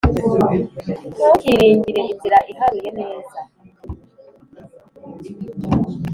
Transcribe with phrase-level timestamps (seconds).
[1.15, 3.39] Ntukiringire inzira iharuye neza,